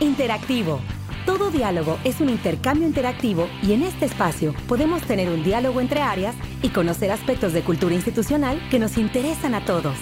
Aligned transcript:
Interactivo. 0.00 0.80
Todo 1.26 1.50
diálogo 1.50 1.98
es 2.04 2.22
un 2.22 2.30
intercambio 2.30 2.88
interactivo 2.88 3.46
y 3.62 3.74
en 3.74 3.82
este 3.82 4.06
espacio 4.06 4.54
podemos 4.66 5.02
tener 5.02 5.28
un 5.28 5.44
diálogo 5.44 5.78
entre 5.78 6.00
áreas 6.00 6.34
y 6.62 6.70
conocer 6.70 7.10
aspectos 7.10 7.52
de 7.52 7.60
cultura 7.60 7.94
institucional 7.94 8.58
que 8.70 8.78
nos 8.78 8.96
interesan 8.96 9.54
a 9.54 9.62
todos. 9.62 9.98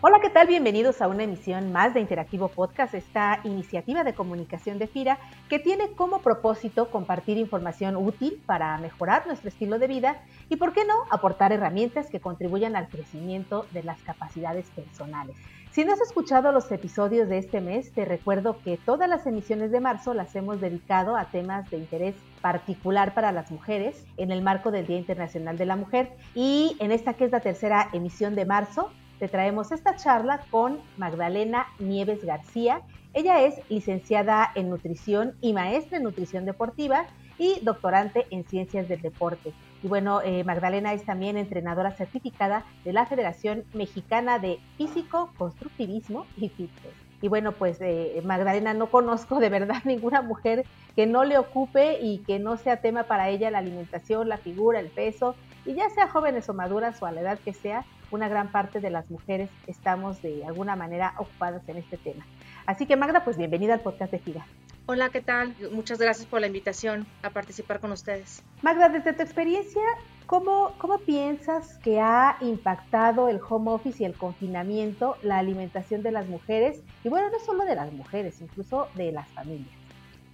Hola, 0.00 0.20
¿qué 0.22 0.30
tal? 0.30 0.46
Bienvenidos 0.46 1.02
a 1.02 1.08
una 1.08 1.24
emisión 1.24 1.70
más 1.70 1.92
de 1.92 2.00
Interactivo 2.00 2.48
Podcast, 2.48 2.94
esta 2.94 3.40
iniciativa 3.44 4.02
de 4.02 4.14
comunicación 4.14 4.78
de 4.78 4.86
FIRA 4.86 5.18
que 5.50 5.58
tiene 5.58 5.90
como 5.92 6.22
propósito 6.22 6.90
compartir 6.90 7.36
información 7.36 7.94
útil 7.94 8.40
para 8.46 8.78
mejorar 8.78 9.26
nuestro 9.26 9.50
estilo 9.50 9.78
de 9.78 9.86
vida 9.86 10.22
y, 10.48 10.56
por 10.56 10.72
qué 10.72 10.86
no, 10.86 10.94
aportar 11.10 11.52
herramientas 11.52 12.08
que 12.08 12.20
contribuyan 12.20 12.74
al 12.74 12.88
crecimiento 12.88 13.66
de 13.72 13.82
las 13.82 14.00
capacidades 14.00 14.66
personales. 14.70 15.36
Si 15.74 15.84
no 15.84 15.92
has 15.92 16.00
escuchado 16.00 16.52
los 16.52 16.70
episodios 16.70 17.28
de 17.28 17.38
este 17.38 17.60
mes, 17.60 17.90
te 17.90 18.04
recuerdo 18.04 18.56
que 18.62 18.76
todas 18.76 19.08
las 19.08 19.26
emisiones 19.26 19.72
de 19.72 19.80
marzo 19.80 20.14
las 20.14 20.32
hemos 20.36 20.60
dedicado 20.60 21.16
a 21.16 21.24
temas 21.24 21.68
de 21.68 21.78
interés 21.78 22.14
particular 22.40 23.12
para 23.12 23.32
las 23.32 23.50
mujeres 23.50 24.06
en 24.16 24.30
el 24.30 24.40
marco 24.40 24.70
del 24.70 24.86
Día 24.86 24.98
Internacional 24.98 25.58
de 25.58 25.66
la 25.66 25.74
Mujer 25.74 26.12
y 26.32 26.76
en 26.78 26.92
esta 26.92 27.14
que 27.14 27.24
es 27.24 27.32
la 27.32 27.40
tercera 27.40 27.88
emisión 27.92 28.36
de 28.36 28.44
marzo 28.44 28.92
te 29.18 29.26
traemos 29.26 29.72
esta 29.72 29.96
charla 29.96 30.42
con 30.52 30.78
Magdalena 30.96 31.66
Nieves 31.80 32.24
García. 32.24 32.82
Ella 33.12 33.42
es 33.42 33.56
licenciada 33.68 34.52
en 34.54 34.70
nutrición 34.70 35.34
y 35.40 35.54
maestra 35.54 35.96
en 35.96 36.04
nutrición 36.04 36.44
deportiva 36.44 37.06
y 37.38 37.60
doctorante 37.62 38.26
en 38.30 38.44
ciencias 38.44 38.88
del 38.88 39.00
deporte. 39.00 39.52
Y 39.82 39.88
bueno, 39.88 40.22
eh, 40.22 40.44
Magdalena 40.44 40.92
es 40.94 41.04
también 41.04 41.36
entrenadora 41.36 41.92
certificada 41.92 42.64
de 42.84 42.92
la 42.92 43.06
Federación 43.06 43.64
Mexicana 43.74 44.38
de 44.38 44.58
Físico, 44.76 45.30
Constructivismo 45.36 46.26
y 46.36 46.48
Fitness. 46.48 46.94
Y 47.20 47.28
bueno, 47.28 47.52
pues 47.52 47.78
eh, 47.80 48.20
Magdalena 48.24 48.74
no 48.74 48.90
conozco 48.90 49.40
de 49.40 49.48
verdad 49.48 49.76
ninguna 49.84 50.22
mujer 50.22 50.64
que 50.96 51.06
no 51.06 51.24
le 51.24 51.38
ocupe 51.38 51.98
y 52.00 52.18
que 52.18 52.38
no 52.38 52.56
sea 52.56 52.80
tema 52.80 53.04
para 53.04 53.28
ella 53.28 53.50
la 53.50 53.58
alimentación, 53.58 54.28
la 54.28 54.38
figura, 54.38 54.80
el 54.80 54.88
peso, 54.88 55.34
y 55.66 55.74
ya 55.74 55.88
sea 55.90 56.08
jóvenes 56.08 56.48
o 56.48 56.54
maduras 56.54 57.02
o 57.02 57.06
a 57.06 57.12
la 57.12 57.20
edad 57.20 57.38
que 57.38 57.52
sea, 57.52 57.84
una 58.10 58.28
gran 58.28 58.48
parte 58.48 58.80
de 58.80 58.90
las 58.90 59.10
mujeres 59.10 59.50
estamos 59.66 60.22
de 60.22 60.44
alguna 60.44 60.76
manera 60.76 61.14
ocupadas 61.18 61.68
en 61.68 61.78
este 61.78 61.96
tema. 61.96 62.26
Así 62.66 62.86
que 62.86 62.96
Magda, 62.96 63.24
pues 63.24 63.36
bienvenida 63.36 63.74
al 63.74 63.80
podcast 63.80 64.12
de 64.12 64.18
FIRA. 64.18 64.46
Hola, 64.86 65.08
¿qué 65.08 65.22
tal? 65.22 65.56
Muchas 65.72 65.98
gracias 65.98 66.26
por 66.26 66.42
la 66.42 66.46
invitación 66.46 67.06
a 67.22 67.30
participar 67.30 67.80
con 67.80 67.92
ustedes. 67.92 68.42
Magda, 68.60 68.90
desde 68.90 69.14
tu 69.14 69.22
experiencia, 69.22 69.80
¿cómo, 70.26 70.76
¿cómo 70.78 70.98
piensas 71.06 71.78
que 71.82 72.00
ha 72.00 72.36
impactado 72.42 73.30
el 73.30 73.40
home 73.48 73.70
office 73.70 74.02
y 74.02 74.06
el 74.06 74.14
confinamiento 74.14 75.16
la 75.22 75.38
alimentación 75.38 76.02
de 76.02 76.12
las 76.12 76.28
mujeres? 76.28 76.82
Y 77.02 77.08
bueno, 77.08 77.30
no 77.30 77.38
solo 77.46 77.64
de 77.64 77.76
las 77.76 77.90
mujeres, 77.94 78.38
incluso 78.42 78.90
de 78.94 79.10
las 79.10 79.32
familias. 79.32 79.74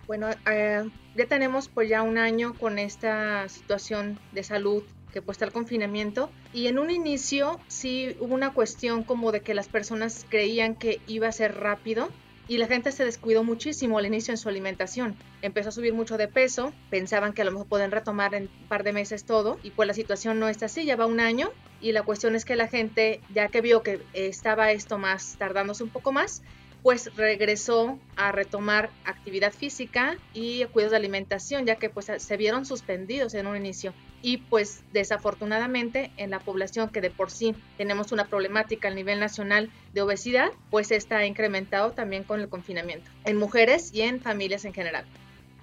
Bueno, 0.09 0.29
eh, 0.51 0.83
ya 1.15 1.27
tenemos 1.27 1.69
pues 1.69 1.89
ya 1.89 2.03
un 2.03 2.19
año 2.19 2.59
con 2.59 2.81
esta 2.81 3.49
situación 3.49 4.19
de 4.33 4.43
salud 4.43 4.83
que 5.13 5.23
pues 5.23 5.37
está 5.37 5.45
el 5.45 5.53
confinamiento 5.53 6.33
y 6.53 6.67
en 6.67 6.81
un 6.81 6.91
inicio 6.91 7.61
sí 7.69 8.17
hubo 8.19 8.35
una 8.35 8.53
cuestión 8.53 9.05
como 9.05 9.31
de 9.31 9.43
que 9.43 9.55
las 9.55 9.69
personas 9.69 10.27
creían 10.29 10.75
que 10.75 10.99
iba 11.07 11.29
a 11.29 11.33
ser 11.33 11.55
rápido 11.55 12.09
y 12.51 12.59
la 12.59 12.67
gente 12.67 12.91
se 12.91 13.05
descuidó 13.05 13.45
muchísimo 13.45 13.97
al 13.97 14.07
inicio 14.07 14.33
en 14.33 14.37
su 14.37 14.49
alimentación. 14.49 15.15
Empezó 15.41 15.69
a 15.69 15.73
subir 15.73 15.95
mucho 15.95 16.19
de 16.19 16.27
peso, 16.27 16.73
pensaban 16.91 17.33
que 17.33 17.43
a 17.43 17.45
lo 17.45 17.53
mejor 17.53 17.69
pueden 17.69 17.93
retomar 17.93 18.35
en 18.35 18.51
un 18.63 18.67
par 18.67 18.83
de 18.83 18.93
meses 18.93 19.25
todo 19.25 19.61
y 19.63 19.71
pues 19.71 19.87
la 19.87 19.95
situación 19.95 20.41
no 20.41 20.49
está 20.49 20.67
así, 20.67 20.85
ya 20.85 20.97
va 20.97 21.07
un 21.07 21.21
año 21.21 21.53
y 21.81 21.93
la 21.93 22.03
cuestión 22.03 22.35
es 22.35 22.45
que 22.45 22.57
la 22.57 22.67
gente 22.67 23.21
ya 23.33 23.47
que 23.47 23.61
vio 23.61 23.85
que 23.85 24.01
estaba 24.15 24.73
esto 24.73 24.99
más 24.99 25.37
tardándose 25.39 25.85
un 25.85 25.91
poco 25.91 26.11
más, 26.11 26.43
pues 26.83 27.15
regresó 27.15 28.01
a 28.17 28.33
retomar 28.33 28.91
actividad 29.05 29.53
física 29.53 30.17
y 30.35 30.65
cuidados 30.65 30.91
de 30.91 30.97
alimentación, 30.97 31.67
ya 31.67 31.77
que 31.77 31.89
pues 31.89 32.11
se 32.17 32.37
vieron 32.37 32.67
suspendidos 32.67 33.35
en 33.35 33.47
un 33.47 33.57
inicio. 33.57 33.95
Y 34.23 34.39
pues 34.39 34.83
desafortunadamente 34.93 36.11
en 36.17 36.31
la 36.31 36.41
población 36.41 36.91
que 36.91 37.01
de 37.01 37.11
por 37.11 37.31
sí 37.31 37.55
tenemos 37.77 38.13
una 38.13 38.27
problemática 38.27 38.89
a 38.89 38.95
nivel 38.95 39.19
nacional 39.19 39.71
de 39.95 40.03
obesidad, 40.03 40.51
pues 40.71 40.91
está 40.91 41.25
incrementado 41.25 41.93
también 41.93 42.25
con 42.25 42.41
el 42.41 42.49
confinamiento, 42.49 43.11
en 43.25 43.37
mujeres 43.39 43.95
y 43.95 44.03
en 44.03 44.21
familias 44.21 44.65
en 44.65 44.75
general. 44.75 45.05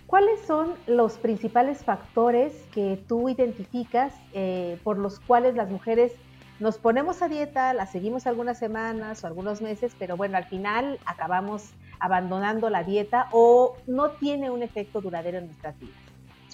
¿Cuáles 0.08 0.40
son 0.48 0.76
los 0.88 1.18
principales 1.18 1.84
factores 1.84 2.54
que 2.72 2.98
tú 3.08 3.28
identificas 3.28 4.14
eh, 4.34 4.80
por 4.84 4.98
los 4.98 5.20
cuales 5.20 5.56
las 5.56 5.70
mujeres 5.70 6.14
nos 6.60 6.80
ponemos 6.80 7.22
a 7.22 7.28
dieta, 7.28 7.74
la 7.74 7.86
seguimos 7.86 8.26
algunas 8.26 8.58
semanas 8.58 9.24
o 9.24 9.28
algunos 9.28 9.62
meses, 9.62 9.94
pero 10.00 10.18
bueno, 10.18 10.38
al 10.38 10.46
final 10.46 10.98
acabamos 11.06 11.72
abandonando 12.00 12.70
la 12.70 12.84
dieta 12.84 13.28
o 13.32 13.76
no 13.86 14.12
tiene 14.12 14.50
un 14.50 14.64
efecto 14.64 15.02
duradero 15.02 15.38
en 15.38 15.48
nuestras 15.48 15.78
vidas. 15.80 16.07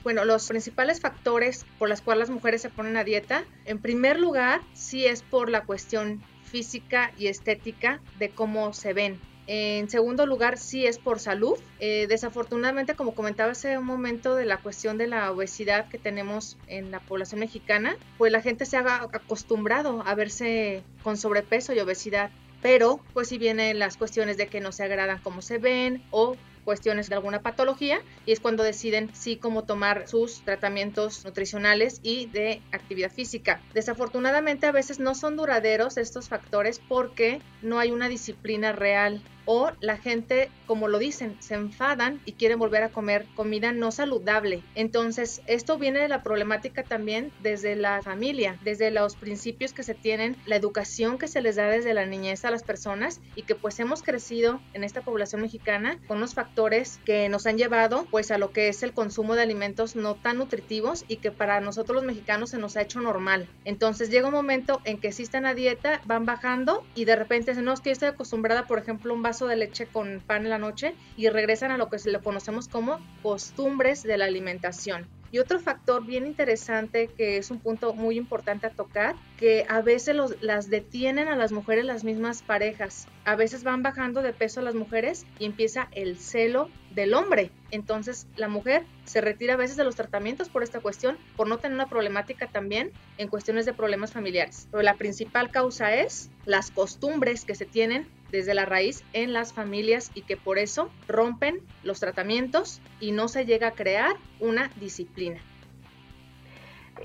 Bueno, 0.03 0.25
los 0.25 0.47
principales 0.47 0.99
factores 0.99 1.65
por 1.79 1.87
los 1.87 2.01
cuales 2.01 2.27
las 2.27 2.29
mujeres 2.29 2.61
se 2.61 2.69
ponen 2.69 2.97
a 2.97 3.03
dieta, 3.03 3.45
en 3.65 3.79
primer 3.79 4.19
lugar, 4.19 4.61
sí 4.73 5.05
es 5.05 5.21
por 5.21 5.49
la 5.49 5.63
cuestión 5.63 6.21
física 6.43 7.11
y 7.17 7.27
estética 7.27 8.01
de 8.19 8.29
cómo 8.29 8.73
se 8.73 8.93
ven. 8.93 9.19
En 9.47 9.89
segundo 9.89 10.25
lugar, 10.25 10.57
sí 10.57 10.85
es 10.85 10.97
por 10.97 11.19
salud. 11.19 11.57
Eh, 11.79 12.05
desafortunadamente, 12.07 12.95
como 12.95 13.13
comentaba 13.13 13.51
hace 13.51 13.77
un 13.77 13.85
momento 13.85 14.35
de 14.35 14.45
la 14.45 14.57
cuestión 14.57 14.97
de 14.97 15.07
la 15.07 15.31
obesidad 15.31 15.89
que 15.89 15.97
tenemos 15.97 16.57
en 16.67 16.91
la 16.91 17.01
población 17.01 17.39
mexicana, 17.39 17.97
pues 18.17 18.31
la 18.31 18.41
gente 18.41 18.65
se 18.65 18.77
ha 18.77 19.03
acostumbrado 19.11 20.03
a 20.05 20.15
verse 20.15 20.83
con 21.03 21.17
sobrepeso 21.17 21.73
y 21.73 21.79
obesidad. 21.79 22.31
Pero, 22.61 23.01
pues 23.13 23.27
si 23.27 23.37
vienen 23.37 23.79
las 23.79 23.97
cuestiones 23.97 24.37
de 24.37 24.47
que 24.47 24.61
no 24.61 24.71
se 24.71 24.83
agradan 24.83 25.19
cómo 25.21 25.41
se 25.41 25.57
ven 25.57 26.01
o 26.11 26.37
cuestiones 26.63 27.09
de 27.09 27.15
alguna 27.15 27.41
patología 27.41 27.99
y 28.25 28.31
es 28.31 28.39
cuando 28.39 28.63
deciden 28.63 29.09
sí 29.13 29.37
cómo 29.37 29.63
tomar 29.63 30.07
sus 30.07 30.43
tratamientos 30.43 31.23
nutricionales 31.25 31.99
y 32.03 32.27
de 32.27 32.61
actividad 32.71 33.11
física. 33.11 33.61
Desafortunadamente 33.73 34.65
a 34.65 34.71
veces 34.71 34.99
no 34.99 35.15
son 35.15 35.35
duraderos 35.35 35.97
estos 35.97 36.29
factores 36.29 36.79
porque 36.79 37.41
no 37.61 37.79
hay 37.79 37.91
una 37.91 38.09
disciplina 38.09 38.71
real 38.71 39.21
o 39.45 39.71
la 39.79 39.97
gente, 39.97 40.49
como 40.65 40.87
lo 40.87 40.99
dicen, 40.99 41.37
se 41.39 41.55
enfadan 41.55 42.21
y 42.25 42.33
quieren 42.33 42.59
volver 42.59 42.83
a 42.83 42.89
comer 42.89 43.25
comida 43.35 43.71
no 43.71 43.91
saludable. 43.91 44.63
Entonces, 44.75 45.41
esto 45.47 45.77
viene 45.77 45.99
de 45.99 46.07
la 46.07 46.23
problemática 46.23 46.83
también 46.83 47.31
desde 47.41 47.75
la 47.75 48.01
familia, 48.01 48.57
desde 48.63 48.91
los 48.91 49.15
principios 49.15 49.73
que 49.73 49.83
se 49.83 49.95
tienen, 49.95 50.37
la 50.45 50.55
educación 50.55 51.17
que 51.17 51.27
se 51.27 51.41
les 51.41 51.55
da 51.55 51.67
desde 51.67 51.93
la 51.93 52.05
niñez 52.05 52.45
a 52.45 52.51
las 52.51 52.63
personas 52.63 53.19
y 53.35 53.43
que 53.43 53.55
pues 53.55 53.79
hemos 53.79 54.03
crecido 54.03 54.61
en 54.73 54.83
esta 54.83 55.01
población 55.01 55.41
mexicana 55.41 55.99
con 56.07 56.17
unos 56.17 56.33
factores 56.33 56.99
que 57.05 57.29
nos 57.29 57.45
han 57.45 57.57
llevado 57.57 58.07
pues 58.09 58.31
a 58.31 58.37
lo 58.37 58.51
que 58.51 58.67
es 58.67 58.83
el 58.83 58.93
consumo 58.93 59.35
de 59.35 59.41
alimentos 59.41 59.95
no 59.95 60.15
tan 60.15 60.37
nutritivos 60.37 61.05
y 61.07 61.17
que 61.17 61.31
para 61.31 61.59
nosotros 61.61 61.95
los 61.95 62.05
mexicanos 62.05 62.51
se 62.51 62.57
nos 62.57 62.77
ha 62.77 62.81
hecho 62.81 63.01
normal. 63.01 63.47
Entonces, 63.65 64.09
llega 64.09 64.27
un 64.27 64.33
momento 64.33 64.81
en 64.85 64.99
que 64.99 65.11
si 65.11 65.23
están 65.23 65.45
a 65.45 65.53
dieta, 65.53 66.01
van 66.05 66.25
bajando 66.25 66.85
y 66.95 67.05
de 67.05 67.15
repente 67.15 67.51
dicen, 67.51 67.65
no, 67.65 67.73
es 67.73 67.81
que 67.81 67.91
estoy 67.91 68.09
acostumbrada, 68.09 68.67
por 68.67 68.79
ejemplo, 68.79 69.13
un 69.13 69.21
vaso 69.21 69.32
de 69.41 69.55
leche 69.55 69.87
con 69.87 70.21
pan 70.25 70.43
en 70.43 70.49
la 70.49 70.59
noche 70.59 70.95
y 71.17 71.27
regresan 71.29 71.71
a 71.71 71.77
lo 71.77 71.89
que 71.89 71.99
se 71.99 72.11
le 72.11 72.19
conocemos 72.19 72.67
como 72.67 72.99
costumbres 73.21 74.03
de 74.03 74.17
la 74.17 74.25
alimentación. 74.25 75.07
Y 75.33 75.39
otro 75.39 75.59
factor 75.59 76.05
bien 76.05 76.27
interesante 76.27 77.07
que 77.07 77.37
es 77.37 77.49
un 77.49 77.59
punto 77.59 77.95
muy 77.95 78.17
importante 78.17 78.67
a 78.67 78.69
tocar, 78.69 79.15
que 79.35 79.65
a 79.67 79.81
veces 79.81 80.15
las 80.41 80.69
detienen 80.69 81.27
a 81.27 81.35
las 81.35 81.51
mujeres 81.51 81.85
las 81.85 82.03
mismas 82.03 82.43
parejas. 82.43 83.07
A 83.25 83.35
veces 83.35 83.63
van 83.63 83.81
bajando 83.81 84.21
de 84.21 84.31
peso 84.31 84.61
las 84.61 84.75
mujeres 84.75 85.25
y 85.39 85.45
empieza 85.45 85.87
el 85.93 86.19
celo 86.19 86.69
del 86.91 87.15
hombre. 87.15 87.49
Entonces 87.71 88.27
la 88.35 88.47
mujer 88.47 88.85
se 89.05 89.21
retira 89.21 89.55
a 89.55 89.57
veces 89.57 89.75
de 89.75 89.83
los 89.83 89.95
tratamientos 89.95 90.49
por 90.49 90.61
esta 90.61 90.81
cuestión, 90.81 91.17
por 91.35 91.47
no 91.47 91.57
tener 91.57 91.73
una 91.73 91.89
problemática 91.89 92.45
también 92.45 92.91
en 93.17 93.27
cuestiones 93.27 93.65
de 93.65 93.73
problemas 93.73 94.13
familiares. 94.13 94.67
Pero 94.69 94.83
la 94.83 94.97
principal 94.97 95.49
causa 95.49 95.95
es 95.95 96.29
las 96.45 96.69
costumbres 96.69 97.43
que 97.43 97.55
se 97.55 97.65
tienen 97.65 98.07
desde 98.33 98.55
la 98.55 98.65
raíz 98.65 99.03
en 99.13 99.31
las 99.31 99.53
familias 99.53 100.09
y 100.15 100.23
que 100.23 100.37
por 100.37 100.57
eso 100.57 100.89
rompen 101.07 101.59
los 101.83 101.99
tratamientos 101.99 102.81
y 102.99 103.11
no 103.11 103.27
se 103.27 103.45
llega 103.45 103.67
a 103.67 103.71
crear 103.73 104.15
una 104.39 104.71
disciplina. 104.77 105.39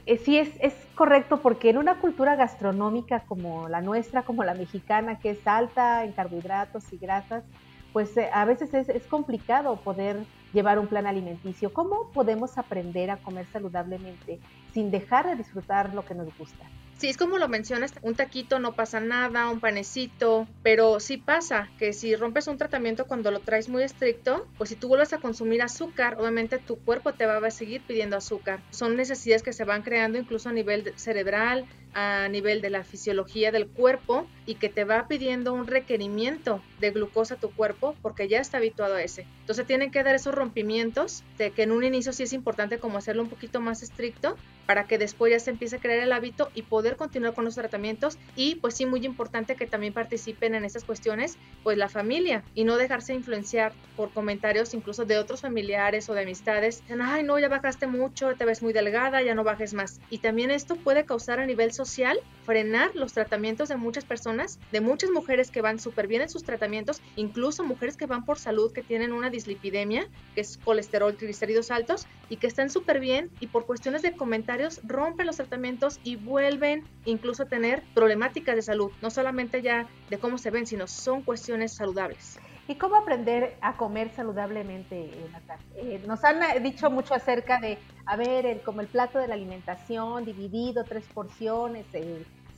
Eh, 0.06 0.16
sí, 0.16 0.38
es, 0.38 0.74
correcto 0.94 1.42
porque 1.42 1.68
en 1.68 1.76
una 1.76 2.00
cultura 2.00 2.34
gastronómica 2.34 3.20
como 3.20 3.68
la 3.68 3.82
nuestra, 3.82 4.22
como 4.22 4.42
la 4.42 4.54
mexicana, 4.54 5.18
que 5.18 5.30
es 5.30 5.46
alta 5.46 6.02
en 6.02 6.12
carbohidratos 6.12 6.90
y 6.94 6.96
grasas, 6.96 7.44
pues 7.92 8.16
eh, 8.16 8.30
a 8.32 8.46
veces 8.46 8.72
es, 8.72 8.88
es, 8.88 9.06
complicado 9.06 9.76
poder 9.76 10.24
llevar 10.54 10.78
un 10.78 10.86
plan 10.86 11.06
alimenticio. 11.06 11.74
¿Cómo 11.74 12.10
podemos 12.14 12.56
aprender 12.56 13.10
a 13.10 13.18
comer 13.18 13.46
saludablemente 13.52 14.40
sin 14.72 14.90
dejar 14.90 15.26
de 15.26 15.36
disfrutar 15.36 15.94
lo 15.94 16.06
que 16.06 16.14
nos 16.14 16.36
gusta? 16.38 16.64
Sí, 16.98 17.08
es 17.08 17.16
como 17.16 17.38
lo 17.38 17.46
mencionas, 17.46 17.92
un 18.02 18.16
taquito 18.16 18.58
no 18.58 18.74
pasa 18.74 18.98
nada, 18.98 19.48
un 19.50 19.60
panecito, 19.60 20.48
pero 20.64 20.98
sí 20.98 21.16
pasa 21.16 21.70
que 21.78 21.92
si 21.92 22.16
rompes 22.16 22.48
un 22.48 22.58
tratamiento 22.58 23.06
cuando 23.06 23.30
lo 23.30 23.38
traes 23.38 23.68
muy 23.68 23.84
estricto, 23.84 24.48
pues 24.58 24.70
si 24.70 24.74
tú 24.74 24.88
vuelves 24.88 25.12
a 25.12 25.18
consumir 25.18 25.62
azúcar, 25.62 26.16
obviamente 26.18 26.58
tu 26.58 26.76
cuerpo 26.80 27.12
te 27.14 27.24
va 27.24 27.36
a 27.38 27.50
seguir 27.52 27.82
pidiendo 27.86 28.16
azúcar. 28.16 28.64
Son 28.72 28.96
necesidades 28.96 29.44
que 29.44 29.52
se 29.52 29.62
van 29.62 29.82
creando 29.82 30.18
incluso 30.18 30.48
a 30.48 30.52
nivel 30.52 30.92
cerebral, 30.96 31.66
a 31.94 32.28
nivel 32.28 32.60
de 32.60 32.70
la 32.70 32.84
fisiología 32.84 33.52
del 33.52 33.68
cuerpo 33.68 34.28
y 34.46 34.54
que 34.56 34.68
te 34.68 34.84
va 34.84 35.08
pidiendo 35.08 35.52
un 35.52 35.66
requerimiento 35.66 36.62
de 36.80 36.90
glucosa 36.90 37.34
a 37.34 37.40
tu 37.40 37.50
cuerpo 37.50 37.96
porque 38.02 38.28
ya 38.28 38.40
está 38.40 38.58
habituado 38.58 38.94
a 38.94 39.02
ese. 39.02 39.26
Entonces 39.40 39.66
tienen 39.66 39.90
que 39.90 40.02
dar 40.02 40.14
esos 40.14 40.34
rompimientos 40.34 41.24
de 41.36 41.50
que 41.50 41.62
en 41.62 41.72
un 41.72 41.84
inicio 41.84 42.12
sí 42.12 42.22
es 42.24 42.32
importante 42.32 42.78
como 42.78 42.98
hacerlo 42.98 43.22
un 43.22 43.28
poquito 43.28 43.60
más 43.60 43.82
estricto 43.82 44.36
para 44.66 44.86
que 44.86 44.98
después 44.98 45.32
ya 45.32 45.40
se 45.40 45.50
empiece 45.50 45.76
a 45.76 45.80
crear 45.80 46.00
el 46.00 46.12
hábito 46.12 46.50
y 46.54 46.62
poder 46.62 46.96
continuar 46.96 47.34
con 47.34 47.44
los 47.44 47.54
tratamientos 47.54 48.18
y 48.36 48.56
pues 48.56 48.74
sí 48.74 48.86
muy 48.86 49.04
importante 49.06 49.56
que 49.56 49.66
también 49.66 49.94
participen 49.94 50.54
en 50.54 50.64
esas 50.64 50.84
cuestiones 50.84 51.38
pues 51.62 51.78
la 51.78 51.88
familia 51.88 52.44
y 52.54 52.64
no 52.64 52.76
dejarse 52.76 53.14
influenciar 53.14 53.72
por 53.96 54.12
comentarios 54.12 54.74
incluso 54.74 55.04
de 55.04 55.18
otros 55.18 55.40
familiares 55.40 56.08
o 56.08 56.14
de 56.14 56.22
amistades, 56.22 56.82
ay 57.00 57.22
no, 57.22 57.38
ya 57.38 57.48
bajaste 57.48 57.86
mucho, 57.86 58.34
te 58.36 58.44
ves 58.44 58.62
muy 58.62 58.72
delgada, 58.72 59.22
ya 59.22 59.34
no 59.34 59.44
bajes 59.44 59.74
más. 59.74 60.00
Y 60.10 60.18
también 60.18 60.50
esto 60.50 60.76
puede 60.76 61.04
causar 61.04 61.40
a 61.40 61.46
nivel 61.46 61.72
social 61.78 62.20
frenar 62.44 62.96
los 62.96 63.12
tratamientos 63.12 63.68
de 63.68 63.76
muchas 63.76 64.04
personas, 64.04 64.58
de 64.72 64.80
muchas 64.80 65.10
mujeres 65.10 65.50
que 65.50 65.60
van 65.60 65.78
súper 65.78 66.06
bien 66.06 66.22
en 66.22 66.30
sus 66.30 66.44
tratamientos, 66.44 67.02
incluso 67.14 67.62
mujeres 67.62 67.96
que 67.98 68.06
van 68.06 68.24
por 68.24 68.38
salud, 68.38 68.72
que 68.72 68.82
tienen 68.82 69.12
una 69.12 69.28
dislipidemia, 69.28 70.08
que 70.34 70.40
es 70.40 70.56
colesterol, 70.56 71.14
triglicéridos 71.14 71.70
altos, 71.70 72.06
y 72.30 72.36
que 72.38 72.46
están 72.46 72.70
súper 72.70 73.00
bien 73.00 73.30
y 73.40 73.48
por 73.48 73.66
cuestiones 73.66 74.00
de 74.00 74.12
comentarios 74.12 74.80
rompen 74.84 75.26
los 75.26 75.36
tratamientos 75.36 76.00
y 76.02 76.16
vuelven 76.16 76.84
incluso 77.04 77.42
a 77.42 77.46
tener 77.46 77.82
problemáticas 77.94 78.56
de 78.56 78.62
salud, 78.62 78.90
no 79.02 79.10
solamente 79.10 79.60
ya 79.60 79.86
de 80.08 80.18
cómo 80.18 80.38
se 80.38 80.50
ven, 80.50 80.66
sino 80.66 80.86
son 80.86 81.22
cuestiones 81.22 81.74
saludables. 81.74 82.38
¿Y 82.68 82.74
cómo 82.74 82.96
aprender 82.96 83.56
a 83.62 83.78
comer 83.78 84.10
saludablemente, 84.14 85.04
eh, 85.04 85.30
eh, 85.76 86.02
nos 86.06 86.22
han 86.22 86.42
eh, 86.42 86.60
dicho 86.60 86.90
mucho 86.90 87.14
acerca 87.14 87.58
de, 87.58 87.78
a 88.04 88.14
ver, 88.14 88.60
como 88.62 88.82
el 88.82 88.88
plato 88.88 89.18
de 89.18 89.26
la 89.26 89.34
alimentación 89.34 90.26
dividido, 90.26 90.84
tres 90.84 91.06
porciones, 91.06 91.86